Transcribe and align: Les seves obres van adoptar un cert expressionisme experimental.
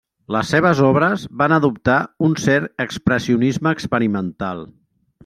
Les 0.35 0.47
seves 0.53 0.79
obres 0.85 1.25
van 1.41 1.53
adoptar 1.57 1.97
un 2.29 2.33
cert 2.45 2.83
expressionisme 2.87 3.75
experimental. 3.79 4.65